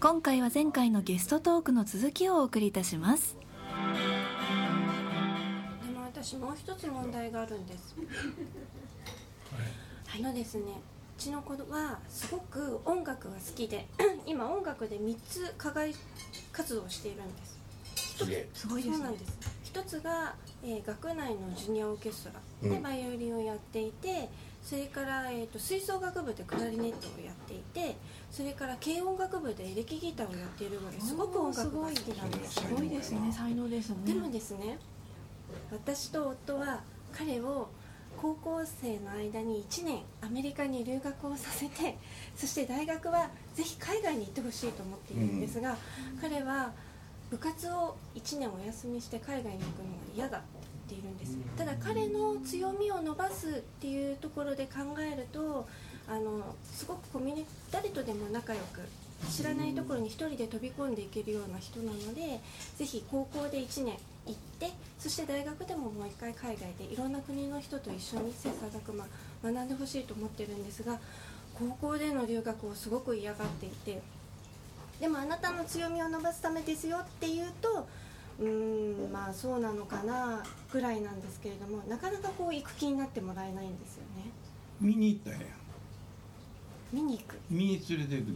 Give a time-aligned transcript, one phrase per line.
[0.00, 3.36] 今回は前回のゲストトークの続きをお送りいたします
[5.84, 7.96] でも私もう一つ問題があるんです。
[10.16, 10.62] あのですね、
[11.18, 13.88] うちの子はすごく音楽が好きで、
[14.24, 15.92] 今音楽で3つ課外
[16.52, 17.58] 活動をしているんです。
[18.54, 19.38] すごいですねそうなんです。
[19.64, 20.34] 一つが、
[20.64, 24.28] えー学内のジュニアオーケストラでうんバイオリンをやっていて、
[24.68, 27.96] それから、えー、と吹奏楽部でクラリネットをやっていて
[28.30, 32.88] それから軽音楽部でエレキギターをやっているぐらいすごく音楽が好きなんですすごい。
[32.90, 33.32] ですね。
[33.32, 33.96] 才能ですね。
[34.04, 34.78] でもですね
[35.72, 36.82] 私と夫は
[37.14, 37.70] 彼を
[38.20, 41.96] 高校生の間に1年アメリカに留学をさせて
[42.36, 45.78] そして大学はぜひ海外に行ってほしいと思っているんですが、
[46.20, 46.72] 彼は
[47.30, 50.42] 部活を1年お休みして海外に行くのが嫌だ
[50.88, 51.36] ているんです。
[51.56, 55.68] ただ彼の強みを伸ばすっていうところで考えると
[56.08, 58.80] あのすごくコミュニ誰とでも仲良く
[59.30, 62.40] 知らないところに一人で飛び込んでいけるような人なので
[62.76, 69.06] ぜひ高校で1年行ってそして大学でももう一回海外でいろんな国の人と一緒に切磋琢磨
[69.42, 70.98] 学んでほしいと思ってるんですが
[71.58, 74.00] 高校での留学をすごく嫌がっていて
[75.00, 77.86] でもあなたの強みを伸ばすためですよっていうと
[78.40, 84.30] うーんまあそうなのかなぐらいなんですけれどもなかなかこう行く気になってもらえないんですよね。
[84.80, 85.46] 見に行ったんや。
[86.92, 87.38] 見に行く？
[87.50, 88.32] 見に連れて行く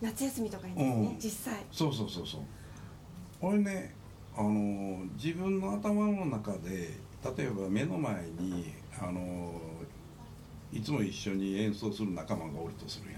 [0.00, 1.18] 夏休みとかにですね、うん。
[1.18, 1.64] 実際。
[1.70, 2.40] そうそうそうそう。
[3.40, 3.94] 俺ね
[4.36, 6.94] あの自分の頭の中で
[7.36, 9.60] 例えば目の前にあの
[10.72, 13.17] いつも一緒に演奏する仲間がおるとするや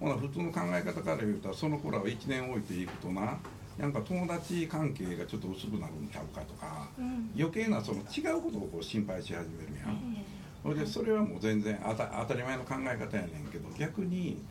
[0.00, 3.38] ほな普通の考え方から言うたらその子らを1年置いていくとな
[3.78, 7.30] なんか友達関係がちょっと薄くなるんちゃうかとか、うん。
[7.36, 10.24] 余計なその違うことをこう心配し始めるやん、
[10.64, 14.42] それでそれはもう全然あた当たり前の考え方やねんけど逆に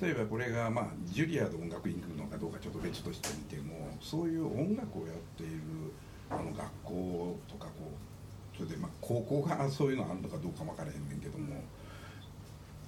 [0.00, 5.60] 例えばこれがまあジュリアで音楽院に来るのかどうかちょっと別としてみてもそういう音楽をやっている
[6.30, 7.92] あの学校とかこ
[8.54, 11.60] うそれでまあ高校がそういうのあるのかどうか分からへんねんけども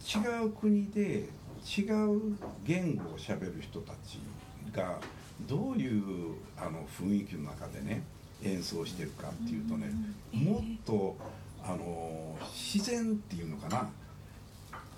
[0.01, 1.29] 違う国で
[1.65, 1.83] 違
[2.17, 4.19] う言語をしゃべる人たち
[4.75, 4.99] が
[5.49, 8.03] どういうあの雰囲気の中でね
[8.43, 9.91] 演奏してるかっていうとね
[10.33, 11.17] もっと
[11.63, 13.89] あの自然っていうのかな。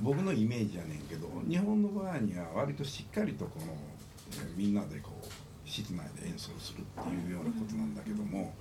[0.00, 3.66] 僕のイメージやねんけど日本の場合には割としっかりとこの
[4.30, 5.26] えーみんなでこう
[5.69, 8.54] 室内で演奏するっていうようなことなんだけども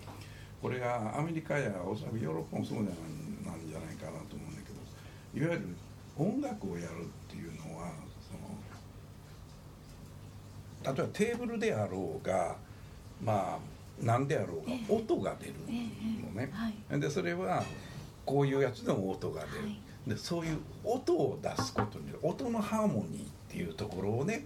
[0.61, 5.75] これがアメリカやおそらくヨーロッパもそうじゃないなんじゃないかなと思うんだけどいわゆる
[6.17, 7.91] 音楽をやるいうのは
[10.83, 12.55] その例えばテーブルであろうが
[13.23, 13.59] まあ
[14.01, 16.49] 何であろうが音が出るのね。
[16.51, 16.99] はい。
[16.99, 17.63] でそれは
[18.25, 19.79] こういうやつでも音が出る、はい。
[20.07, 24.45] でそういう音を出すことによる音のハーモニーっていうところをね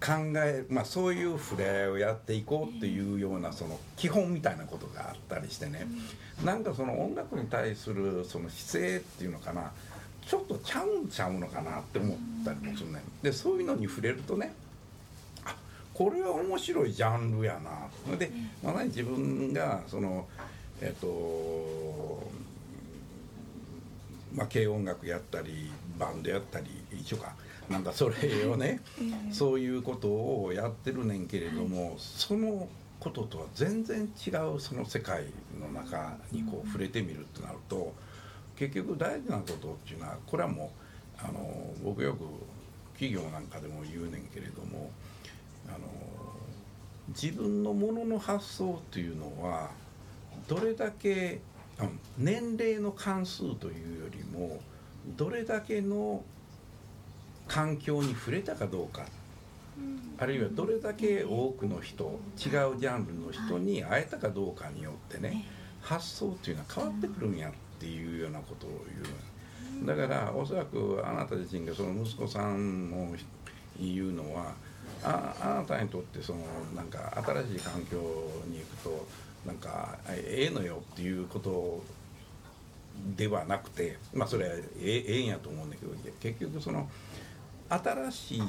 [0.00, 5.86] 考え、まあ、そういう触れ合いをやっていこうっていうようなその基本みたいなことがあったりしてね、
[6.44, 9.72] なんかその音楽に対するその姿勢っていうのかな
[10.28, 13.02] ちょっとちゃうんちゃうのかなって思ったりもするね。
[13.22, 14.52] でそういうのに触れるとね
[15.44, 15.56] あ
[15.94, 17.58] これは面白いジャンルや
[18.10, 18.30] なで
[18.62, 20.26] まさに自分がその
[20.80, 22.28] えっと
[24.34, 27.34] まあ、軽音楽やったりバンドやったり一緒か。
[27.70, 28.80] なんかそれをね
[29.30, 32.66] そういうことをやってるねんけれどもその
[32.98, 35.24] こととは全然違うその世界
[35.60, 37.92] の中にこう触れてみるってなると
[38.58, 40.72] 結局大事なことっていうのはこれはも
[41.22, 42.24] うあの僕よく
[42.94, 44.90] 企業なんかでも言うねんけれども
[45.68, 45.78] あの
[47.08, 49.70] 自分のものの発想っていうのは
[50.48, 51.40] どれだけ
[51.78, 54.60] あ年齢の関数というよりも
[55.16, 56.22] どれだけの
[57.46, 59.06] 環境に触れたかどうか
[60.18, 65.44] あるいはどれだけ多くの人違うジャンルの人に会えたかどうかによってね
[65.80, 69.86] 発想っていうのは変わってくるんやっていうようなことを言う。
[69.86, 73.14] だからおそらくあなた自身がその息子さんの
[73.78, 74.54] 言うのは
[75.04, 76.40] ああなたにとってその
[76.74, 77.96] なんか新しい環境
[78.46, 79.06] に行くと
[79.46, 81.82] なんかええのよっていうこと
[83.16, 86.88] ではなくてまあそれはええええんやと思うんだけど結局その
[87.68, 88.42] 新しい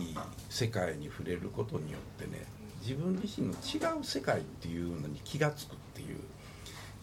[0.49, 2.45] 世界に触れることによってね
[2.81, 6.17] 自分自身の違う世界っていうのに気が付くっていう。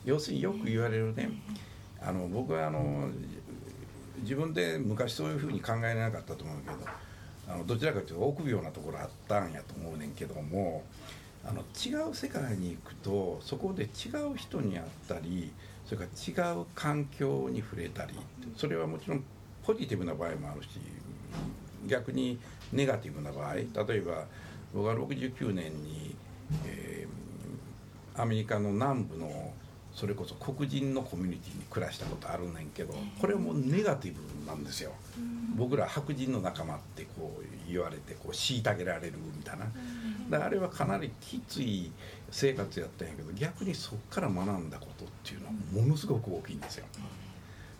[0.06, 1.28] 要するによく言われるね
[2.02, 3.08] あの僕はあの
[4.20, 6.76] 自分で昔そういうふうに考えなかったと思うけど
[7.48, 10.82] あのどちらかというと臆病なところあったんやと思うねんけども
[11.44, 15.52] あの違う世界に行くとそこで違う人に会ったり
[15.84, 16.06] それか
[16.36, 18.14] ら違う環境に触れたり
[18.56, 19.24] それはもちろん
[19.64, 20.68] ポジティブな場合もあるし
[21.86, 22.38] 逆に
[22.72, 24.24] ネガティブな場合例えば
[24.74, 26.16] 僕は69年に、
[26.66, 27.26] えー
[28.18, 29.52] アメリカの南部の
[29.96, 34.92] それこそ黒人のコミュニティに暮らしたことあるねんけどこれもネガティブなんですよ。
[35.56, 39.64] 僕ら白人の仲間ってこう言われてこう虐げられるみたいな。
[40.28, 41.90] だからあれはかなりきつい
[42.30, 46.84] 生活やったんやけど逆にそこから学んだことっていうのはものすごく大きいんですよ。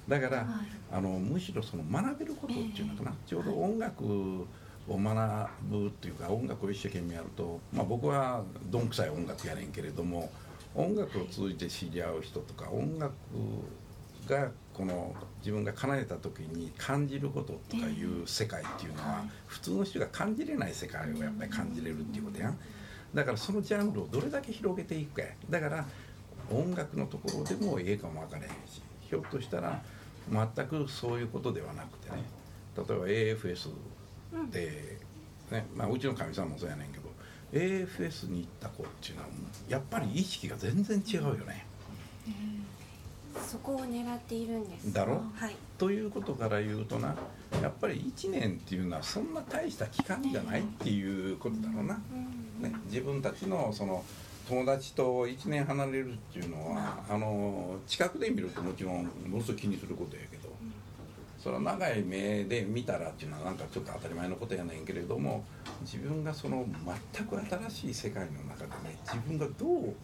[0.09, 0.47] だから、
[0.93, 4.47] あのむしろその学べることっていうのかな、ちょうど音楽
[4.89, 10.31] を学ぶっていうか音楽を一生懸命やると、まあ、僕はどんくさい音楽やねんけれども
[10.77, 13.15] 音楽を通じて知り合う人とか音楽
[14.29, 22.59] がこの自分が叶えた時に感じることとかいう世界っていうのは普通の人が感じれない世界をやっぱり感じれるっていうことやん。
[23.15, 25.29] だからそのジャンルをどれだけ広げていくかや。
[25.49, 25.87] だから
[26.51, 29.83] 音楽のところでもええかも分からへんしひょっとしたら
[30.31, 32.23] 全くそういうことではなくてね。
[32.77, 33.71] 例えば AFS
[34.51, 34.99] で、
[35.51, 37.06] ねまあ、うちのかみさんもそうやねんけど
[37.53, 39.29] AFS に行った子っていうのは
[39.69, 41.67] やっぱり意識が全然違うよね。
[43.47, 44.93] そこを狙っているんです。
[44.93, 45.23] だろ？
[45.35, 45.57] はい。
[45.79, 47.15] ということから言うとな
[47.63, 54.03] やっぱり1年っていうのはそんな大した期間じゃないっていうことだろうな、ね、自分たちのその
[54.49, 60.46] 友達と1年離れるっていうのはあの近くで見るともちろんものすごい気にすることやけど
[61.39, 65.45] それは長い目で見たらっていうのはなんかちょっと当たり前のことやねんけれども
[65.83, 66.67] 自分がその
[67.15, 67.39] 全く
[67.71, 69.95] 新しい世界の中でね自分がどう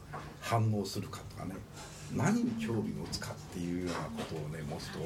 [0.40, 1.54] 反応するかとかね
[2.14, 4.98] 何に興味を持つかっていうようなことをね持つと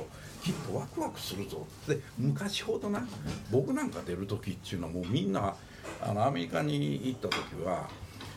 [0.42, 3.06] きっとワクワクするぞで昔ほどな
[3.50, 5.54] 僕なんか出る時っていうのはもうみんな
[6.02, 7.88] あのアメリカに行った時は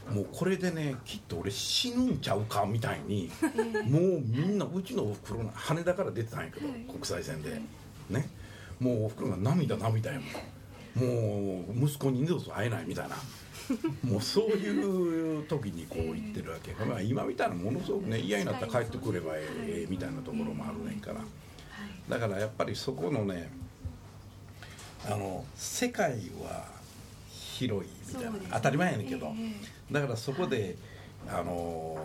[0.09, 3.29] もうこれでねきっと俺死ぬんちゃうかみたいに
[3.85, 7.61] もうみんなうちのおふくろの羽田から出てたんやけど国際線で。
[8.09, 8.29] ね。
[8.79, 10.29] もうおふくろが涙涙やもん。
[10.95, 13.15] もう息子に二度と会えないみたいな。
[14.03, 21.21] もうそういう時にこう言ってるわけ、まあ、今みたいなものすごくね嫌になったら帰ってくればええみたいなところもあるねんから。
[22.09, 23.51] だからやっぱりそこのね
[25.05, 26.78] あの世界は
[27.59, 28.39] 広いみたいな、ね。
[28.53, 30.77] 当たり前やねんけど、えだからそこで、
[31.27, 31.97] あの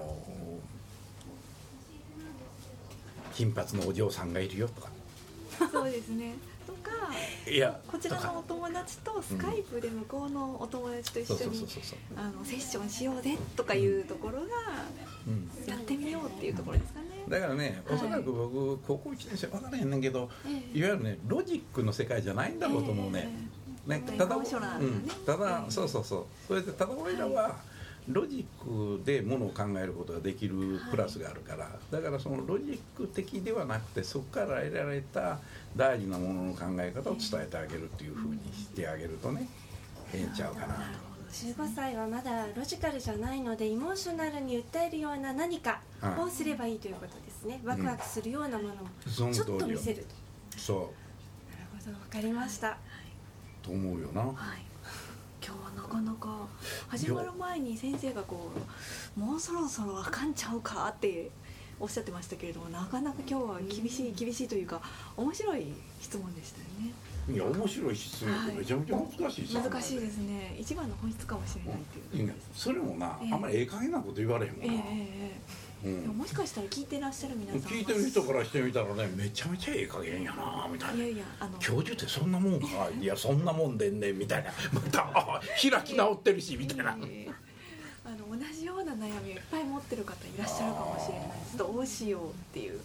[3.34, 4.88] 金髪のお嬢さんがいるよとか。
[5.70, 6.34] そうですね。
[6.66, 6.90] とか
[7.46, 11.80] いやこちらのお友達とスカイプで向こうのお友達と一緒にセ
[12.56, 14.46] ッションしようぜとかいうところが
[15.26, 17.06] うん、やってみようっていうところですかね。
[17.28, 26.24] だからねおそらく僕高校1年生分からへんねんけどえいわゆるねロジックの世界じゃないんだろうと思うね、ねええただ、うん、ただそうそうそう。
[26.46, 27.56] それでただ俺らは
[28.08, 35.38] ロジックでものを考えることができるプラスがあるから、だからそのロジック的ではなくてそこから得られた
[35.76, 39.48] 大事なものの考え方を伝えてあげるっていうふうにしてあげるとね
[40.12, 41.14] ええんちゃうかなと。
[41.34, 45.80] 15歳はまだロジカルじゃないのでイモーショナルに訴えるような何か
[46.16, 48.74] をすればいいということですね、ワクワクするようなもの
[49.06, 50.58] そをちょっと見せると。
[50.58, 51.98] そなるほど。
[51.98, 52.68] 分かりました。
[52.68, 52.74] う
[53.64, 54.20] と思うよな。
[54.20, 54.34] はい。
[55.44, 56.46] 今日はなかなか
[56.88, 58.50] 始まる前に先生がこ
[59.16, 61.30] うもうそろそろあかんちゃうかって
[61.80, 64.80] おっしゃってましたけれどもなかなか今日は厳しい厳しいというか
[65.16, 65.66] 面白い
[66.00, 66.92] 質問でしたよね。
[67.26, 70.56] いや面白い質問ってめちゃめちゃ難しいさ難しいですね。
[70.58, 72.62] 一番の本質かもしれないっていういやところです。
[72.62, 76.06] それもな、ええあんまりええ加減なこと言われへんもんな、えええええうん。
[76.08, 77.68] ももしかしたら聞いてらっしゃる皆さんは。
[77.68, 81.04] 聞いてる人からしてみたらねめちゃめちゃええ加減やなみたいな。
[81.04, 81.58] いやいやあの。
[81.58, 82.66] 教授ってそんなもんか？
[83.00, 84.50] いやそんなもんでんねんみたいな。
[84.72, 87.32] またあ開き直ってるしみたいな、ええ
[88.06, 91.28] あの同じような悩みをいっぱい持ってる方いらっしゃるかもしれない。
[91.28, 92.72] ですどうしようっていう。
[92.72, 92.78] は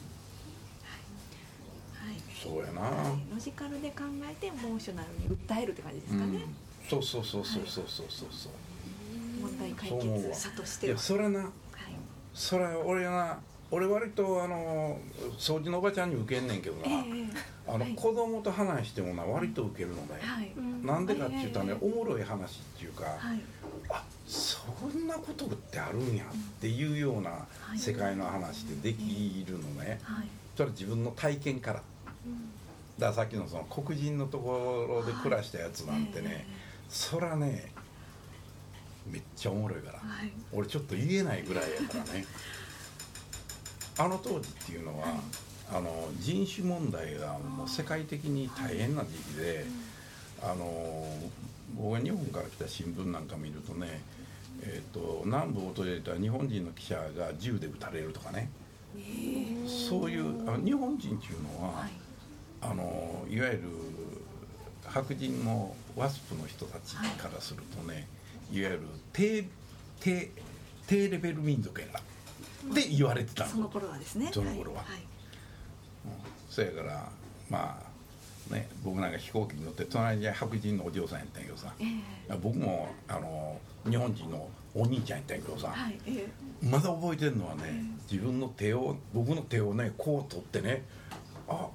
[2.08, 2.22] い、はい。
[2.42, 2.90] そうやな、
[3.30, 6.56] ロジカルで考えてモーショナルに訴えるって感じですかね、うん。
[6.90, 8.52] そうそうそうそうそうそうそうそう。
[9.42, 10.30] 問題解そう思うわ。
[10.30, 11.50] 決者としいやてはそれなはい
[12.34, 13.40] それ俺な
[13.72, 14.98] 俺割とあの
[15.38, 17.94] 掃除のおばちゃんに受けんねんけどな、えええあの、はい。
[17.94, 20.52] 子供と話してもな割と受けるのねえ、はい。
[20.84, 23.40] なんでかって言ったらね、ええおもろい話っていうか、はい。
[23.90, 27.78] あそんなことってあるんやっていうようなはい。
[27.78, 30.28] 世界の話でできるのね、はい。
[30.56, 31.84] それは自分の体験から。
[32.26, 32.50] うん。
[32.98, 36.48] だからさっきのその黒人のところで暮らしたやつなんてね、
[36.90, 37.72] そらね
[39.12, 40.32] めっちゃおもろいから、はい。
[40.52, 42.26] 俺ちょっと言えないぐらいやからね。
[43.98, 45.08] あの当時っていうのは、
[45.72, 49.66] あの人種問題がもう世界的に大変な時期で、
[50.42, 51.06] あの
[51.76, 54.02] 僕が日本から来た新聞なんか見るとね、
[54.62, 58.50] えー、と南部を訪れた日本人の記者が銃で撃たれるとかね、
[59.90, 61.92] そういうあの日本人っていうのは、はい。
[62.62, 63.60] あのいわゆる
[64.86, 68.08] 白人のワスプの人たちからするとね、
[68.52, 68.82] い、わゆる
[69.14, 69.48] 低
[70.00, 70.32] 低
[70.88, 72.00] 低レベル民族やな。
[72.00, 73.50] って言われてたの。
[73.50, 74.30] その頃はですね。
[74.34, 74.80] その頃は。
[74.80, 75.10] はい
[76.50, 77.08] そやから
[77.50, 77.80] ま
[78.52, 81.74] あね僕なんか飛行機に乗って隣に白人のお嬢さんやったんやけどさ。
[81.80, 81.84] え
[82.30, 82.38] え。
[82.42, 86.28] 僕もあの日本人のお兄ちゃんやったんやけどさ、はいえ
[86.64, 90.84] まだ覚えてるのはね自分の手を僕の手をねこう取ってね
[91.48, 91.68] 「あ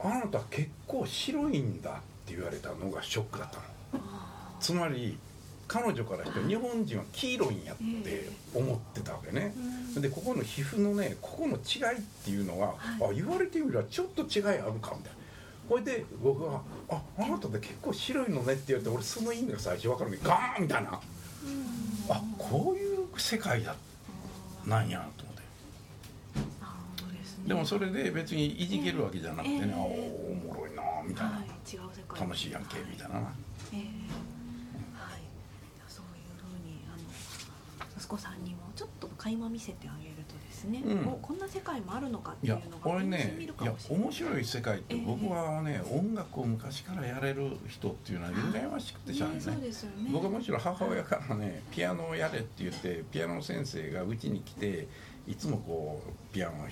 [0.00, 3.62] あなた結構白いんだ」って言われたのがショックだったの。
[4.60, 5.18] つまり
[5.72, 9.54] 彼女からして日本人は黄色いんやって思ってたわけね、
[9.96, 15.00] でここの皮膚のねここの違いっていうのは、あ言われてみればちょっと違いあるかみたいな。
[15.68, 16.60] ほいで僕は
[16.90, 21.00] 「ああなたで結構白いのね」って言われて俺その意味が最初分かるのにガーンみたいな、
[22.10, 23.74] あこういう世界だ
[24.66, 25.42] なんやと思って。
[27.16, 27.44] ですね。
[27.48, 31.46] でもそれで別にいじけるわけじゃなくてね、ええあおおもろいなみたいな、はい
[32.20, 33.32] 楽しいやんけみたいなな、
[33.72, 35.22] ええはい
[35.88, 37.02] そういうふうにあの
[37.96, 41.08] 息子さんにもちょっと垣間見せてあげるとですね、うん。
[41.08, 43.68] おこんな世界もあるのかっていうのが俺ね現実見るかい。
[43.68, 45.02] や面白い世界ってええ。
[45.06, 49.38] 僕はね、音楽を昔からやれる人っていうのは羨ましくてしゃあない。
[49.38, 49.72] ねね。
[50.12, 54.86] 僕はむしろ母親からねピアノをやれって言ってピアノの先生がうちに来て
[55.26, 56.68] いつもこうピアノを弾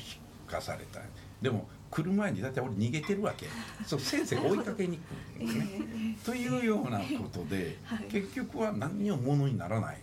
[0.47, 1.01] かされた。
[1.41, 3.47] でも来る前にだって俺逃げてるわけ。
[3.87, 5.01] そう先生が追いかけに来
[5.41, 6.17] るのね。
[6.23, 8.05] というようなことで、はい。
[8.11, 9.99] 結局は何にもものにならない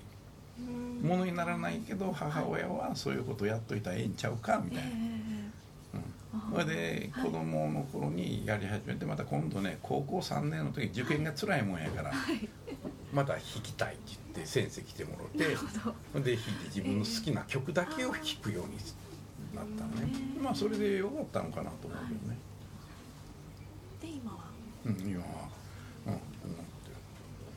[1.01, 4.91] ものにならないけど母親はそういうことやっといたらええんちゃうかみたいな。
[6.51, 12.11] それで子供の頃にやり始めてまた今度ね高校3年の時受験が辛いもんやから
[13.11, 18.77] また弾きたいって言って先生来てもらってで弾いて自分の好きな曲だけを弾くように
[19.55, 20.13] なったのね。
[20.39, 22.37] まあそれでよかったのかなと思うけどね。
[24.01, 24.39] で今は？
[24.85, 25.49] うん今は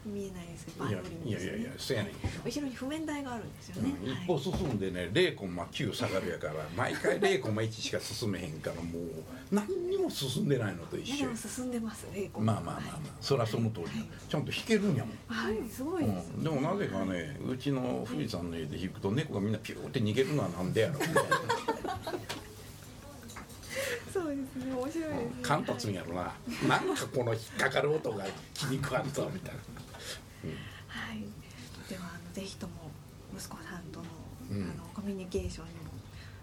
[0.05, 1.31] 見えないですけどバイオリンですね。
[1.31, 2.13] いやいやいやそうやね
[2.45, 4.13] 後ろに譜面台があるんですよね、うん。
[4.13, 11.17] 一歩進んでね0コンマ9下がるやから毎回0コンマ1しか進めへんからもう何にも進んでないのと一緒。
[11.17, 13.93] やでも進んでますねまあまあまあまあそりゃその通りだ
[14.29, 15.17] ちゃんと弾けるんやもん。
[15.27, 21.21] はいすごいです、うん、でもなぜかねうちの富士山の家で弾くと猫がみんなピューって逃げるのはなんでやろみたいな
[24.31, 24.73] そうですね。
[24.73, 25.01] 面白いで
[25.45, 25.79] すね。
[25.79, 26.33] つんやろな。
[26.69, 29.61] なんかこの引っかかる音が気に食わんとみたいな。
[30.87, 31.19] はい、
[31.89, 32.91] ではあのぜひとも
[33.37, 34.07] 息子さんとの,、
[34.53, 34.63] うん。
[34.63, 35.91] あのコミュニケーションにも。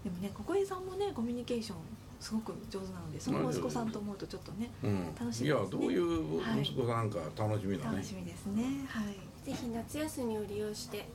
[0.03, 1.77] でもねここえさんもねコミュニケーション
[2.19, 5.15] すごく上手なのでその息子さんと思うとちょっとねうん。
[5.17, 5.47] 楽しみですね。
[5.47, 8.85] いやどういう息子さんか楽しみだね、楽しみですね。
[8.89, 9.15] はい。
[9.45, 11.07] ぜひ夏休みを利用して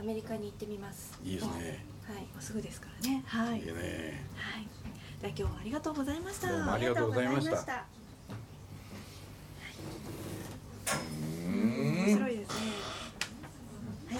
[0.00, 1.18] アメリカに行ってみます。
[1.22, 1.84] いいですね。
[2.06, 2.20] はい。
[2.22, 3.22] もうすぐですからね。
[3.26, 3.60] はい。
[3.60, 4.24] いいね。
[4.34, 4.68] はい
[5.20, 6.48] では今日はありがとうございました。
[6.48, 7.50] どうもありがとうございました。
[7.50, 7.84] ありがとうござい
[11.46, 11.52] うん。
[12.06, 12.56] 面白いですね。
[14.08, 14.18] はい。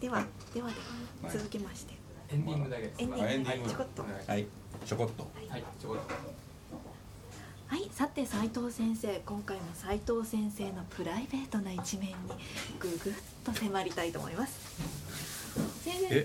[0.00, 1.94] ではではでははい続きまして。
[2.30, 3.26] エンディングだけですエンディング。
[3.26, 4.02] あエンディングちょこっと。
[4.02, 4.46] はい。
[4.86, 5.30] ちょこっと。
[5.50, 5.64] はい。
[5.78, 6.14] ちょこっと。
[7.66, 9.20] はい、さて斉藤先生。
[9.24, 12.14] 今回も斉藤先生のプライベートな一面に
[12.80, 13.14] ぐぐっ
[13.44, 14.89] と迫りたいと思います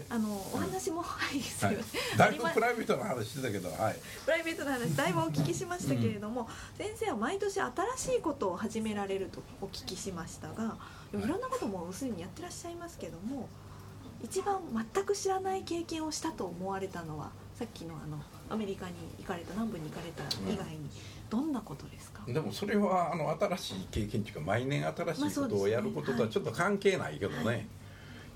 [0.10, 3.96] あのお話もはいすはいいません、だいぶプライベートな話してたけどはい。
[4.26, 10.78] プライベートな話だいぶお聞きしましたけれども、先生は毎年新しいことを始められるとお聞きしましたが
[11.14, 11.28] い。
[11.28, 13.48] ろんなこともすでにやってらっしゃいますけども
[14.24, 14.60] 一番
[14.94, 18.18] 全く知らない経験をしたと思われたのはさっきのあの
[18.50, 20.90] アメリカに行かれた南部に行かれた以外に
[21.30, 27.66] どんなことですか、でもそれはあの新しい経験っていうか毎年新しいことをやることとはちょっと関係ないけどね、はい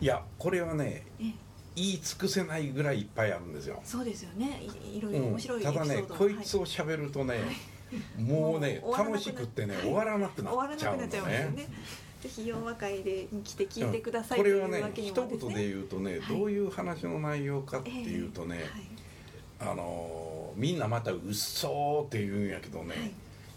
[0.02, 1.34] い、やこれはねええ。
[1.76, 4.62] 言い尽くせないぐらいいっぱいあるんですよ、そうですよね。
[4.94, 5.26] いいろいろうん。
[5.30, 7.40] 面白いエピソただねこいつを喋るとね、
[8.18, 11.68] もうねもう終わらなくな楽しくってねはい終わらなくな終わらっちゃうのねね。
[12.22, 14.44] ぜひ洋和会でに来て聞いてください、うん。
[14.44, 15.28] これはねというわけに一。
[15.28, 16.38] 言で言うとね、はい。
[16.38, 18.68] どういう話の内容かっていうとね、はい。
[19.72, 23.12] あのーみんなまた「うっそ」って言うんやけどね、はい。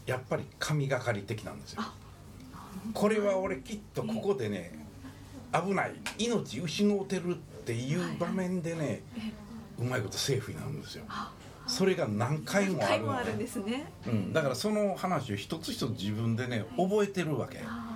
[0.06, 1.82] やっぱり神がかり的なんですよ。
[1.82, 1.94] あ
[2.94, 4.81] これは俺きっとここでね
[5.52, 5.94] 危ない。
[6.18, 9.32] 命失うてるっていう場面でねえ
[9.78, 11.04] うまいことセーフになるんですよ。
[11.08, 11.32] あ。
[11.66, 12.88] それが何回もあるの。
[12.88, 13.90] 回もあるんですね。
[14.06, 17.60] うん、だからその話を一つ一つ自分でね覚えてるわけ。
[17.64, 17.88] あ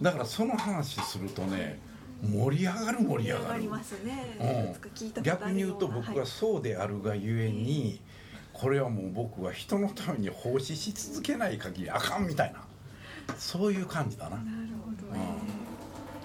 [0.00, 1.78] だからその話するとね
[2.22, 3.62] 盛り上がる盛ーり上がる
[4.04, 4.76] ね。
[5.16, 5.22] うん。
[5.22, 8.00] 逆に言うと僕がそうであるがゆえに
[8.52, 12.64] これはもう僕は人のために奉仕し続けない限りあかんみたいな。
[13.38, 15.20] そういう感じだな、うん、はいなるほどね。
[15.20, 15.61] だか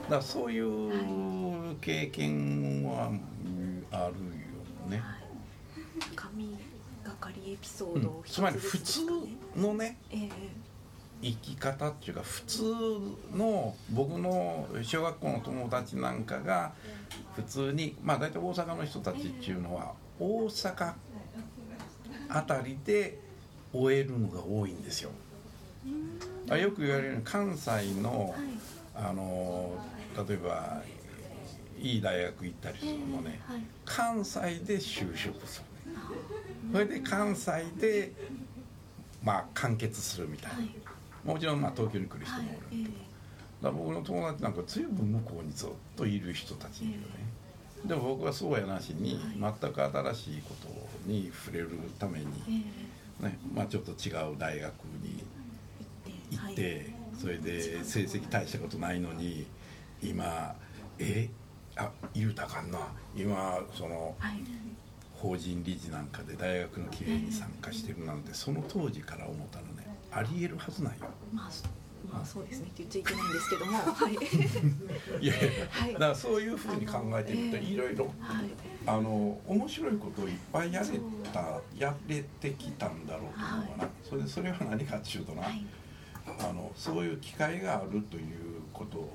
[0.09, 5.01] らそういう経験はうんあるよね、
[6.15, 6.57] 神
[7.03, 9.01] がかりエピソうんードを一つつまり普通
[9.55, 10.29] のねええ
[11.21, 12.63] 生き方っていうか普通
[13.33, 16.73] の僕の小学校の友達なんかが
[17.35, 20.93] 普通にまあ大体大阪の人たちっていうのは大阪
[22.29, 23.19] あたりで
[23.73, 25.11] 終えるのが多いんですよ。
[26.49, 28.35] あよく言われる関西の
[28.95, 29.71] あの
[30.27, 30.81] 例えば
[31.79, 33.61] いい大学行ったりするのもねはい。
[33.85, 35.99] 関西で就職するね。
[36.71, 38.11] それで関西で
[39.23, 40.69] まあ完結するみたいな、はい。
[41.23, 43.07] もちろんまあ東京に来る人はいもおる、ええ
[43.61, 47.05] だから僕の友達なんか随分向こうにずっといる人たちいるよね、
[47.85, 52.27] でも僕はそうやなしに全く新しいことに触れるために、
[53.21, 55.23] えねまあ、ちょっと違う大学に
[56.07, 59.47] え行って、それで成績大したことないのに
[60.01, 60.55] 今
[60.99, 61.29] え
[61.75, 62.79] あ言うたかんな。
[63.15, 64.43] 今そのはい。
[65.13, 69.87] 法人理事なんかで大学の経営に参加してるなんてその当時から思ったのね。
[70.11, 71.07] ありえるはずないよ。
[71.33, 71.65] まあそ
[72.11, 72.67] まあそうですね。
[72.67, 73.77] って言っちゃいけないんですけども。
[73.81, 74.13] はい。
[75.23, 75.93] いやいやはい。
[75.93, 78.05] だからそういうふうに考えてみるといろいろ。
[78.19, 78.49] はい。
[78.85, 80.87] あの面白いことをいっぱいやれ
[81.33, 85.65] たやれてきたんだろうと思うわな、それでそれは何かっていうとな、はい。
[86.39, 89.09] あのそういう機会があるということはい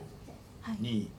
[0.79, 1.11] に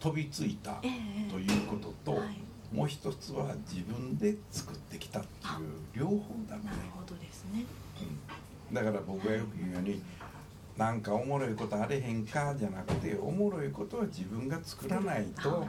[0.00, 0.88] 飛びついたえ
[1.28, 2.38] えということと、はい。
[2.72, 6.14] もう一つは自分で作ってきたっていう両方
[6.48, 6.62] だね。
[6.64, 7.64] なるほどですね。
[8.70, 8.74] うん。
[8.74, 10.02] だから僕がよく言うように
[10.76, 15.66] なんかおもろいことあれへんかじゃなくておもろいことは自分が作らないと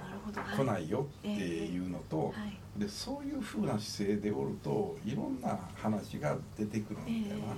[0.58, 2.34] 来ないよっていうのと、は
[2.78, 2.80] い。
[2.80, 7.56] でそういうふうな姿勢でおるといろんな話が出てくるえんだよな。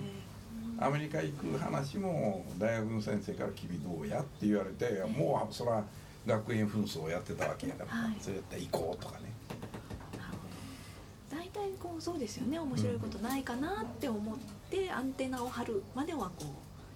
[0.81, 5.83] アメリカ行く話も大学の先生から「君どうや?」って言われて、もうそら
[6.25, 8.17] 学園紛争をやってたわけやから、はい。
[8.21, 9.29] それやったら行こうとかね。
[11.29, 12.57] 大体こうそうですよね。
[12.59, 14.37] 面白いことないかなって思っ
[14.69, 16.45] てアンテナを張るまではこ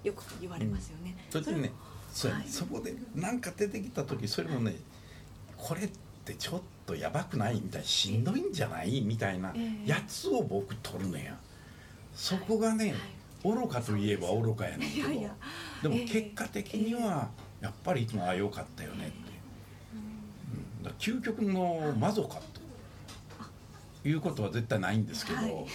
[0.04, 1.72] うよく言われますよね、それでね
[2.12, 2.52] そうやねはい。
[2.52, 4.76] そこで何か出てきた時それもね
[5.58, 5.90] これっ
[6.26, 9.90] てちょっとやばくないみたいなしんどいんじゃないみたいなええ。
[9.90, 11.40] やつを僕取るねや。
[12.14, 12.94] そこがね、
[13.44, 15.10] 愚かといえば愚かやねんけど。
[15.10, 16.06] でもええ。
[16.06, 17.30] 結果的には
[17.62, 19.16] やっぱりいつもああよかったよねって、
[20.80, 22.40] うん、だ究極のマゾか
[24.04, 25.66] ということは絶対ないんですけど、はい。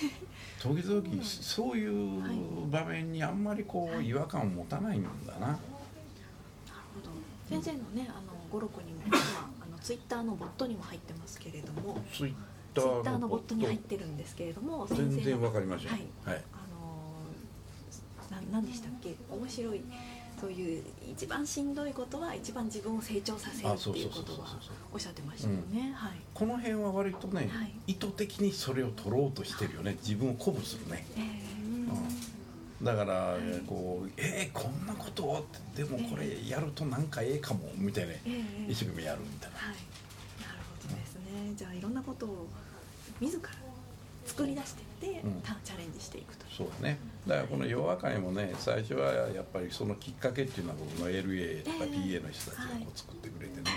[0.61, 5.47] 時々そういう場面にあんまりこう違和感を持たないんだな。
[5.47, 5.59] なる
[6.95, 7.11] ほど。
[7.49, 12.03] 先生のねあのゴロコにも今あのツイッターのボットにも入ってますけれども。
[12.13, 12.35] ツイッ
[13.03, 13.55] ターのボット。
[13.55, 15.89] に入ってるんですけれども全然わかりません。
[15.89, 16.01] はい。
[16.25, 16.45] はい。
[18.33, 19.15] あのーななんでしたっけ？
[19.31, 19.81] 面白い。
[20.41, 24.57] そういう一番しんどいことは一番自分を成長させるあ、っていうことは。
[24.93, 26.13] おっしゃってましたよね、はい。
[26.33, 27.73] この辺は割とね、はい。
[27.89, 29.97] 意図的にそれを取ろうとしてるよね。
[30.01, 31.05] 自分を鼓舞するね。
[31.17, 31.21] え
[32.81, 32.85] うん。
[32.85, 33.37] だから、
[33.67, 38.71] こうえー、こんなことをでもこれやるとなんかええかもみたいな、ーえー。
[38.71, 39.57] 一生懸命やるみたいな。
[39.59, 39.75] はい。
[39.75, 39.79] なる
[40.83, 41.53] ほどですね。
[41.57, 42.47] じゃあいろんなことを
[43.21, 43.49] 自ら
[44.25, 45.41] 作り出して、うん。
[45.43, 46.45] たチャレンジしていくと。
[46.51, 46.99] そうだね。
[47.27, 51.91] だからこの夜明かりもね、最初はやっぱりそのきっかけっていうのは僕の LA とかええ。
[51.91, 53.71] PA の人たちがはいこう作ってくれてね。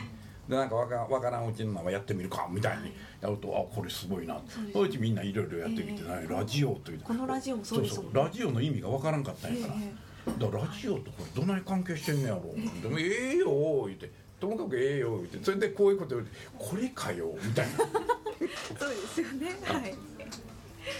[0.49, 4.41] でなんかわかわからんうちの名前やってみるかみたいにやると、あこれすごいな。
[4.47, 4.73] そうです。
[4.73, 6.27] そのうちみんないろいろやってきて、ええ。
[6.27, 12.43] ねラジオというこのラジオもそうですラジオの意味がわからんかったんやから、えだからラジオとこれどない関係してんねやろ
[12.81, 14.11] でもええよ言って。
[14.39, 15.43] ともかくええよ言って。
[15.43, 17.77] それでこういうこと言ってこれかよみたいな。
[18.79, 19.55] そうですよね。
[19.63, 19.93] はい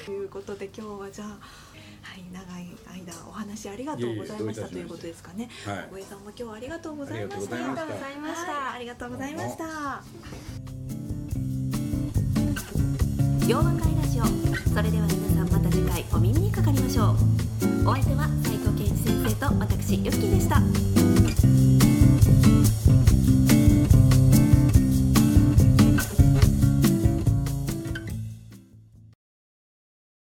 [0.06, 2.68] ということで今日はじゃあはい長い
[3.06, 5.50] 間お話ありがとうございましたということですかね。
[5.66, 5.88] はい。
[5.92, 7.56] 小江さんも今日はありがとうございました。
[7.56, 8.52] ありがとうございました。
[8.54, 10.04] はいありがとうございました。
[13.48, 17.42] 洋和会ラジオそれでは皆さんまた次回お耳にかかりましょう。
[17.84, 20.62] お相手は斉藤健一先生と私ゆっきーでした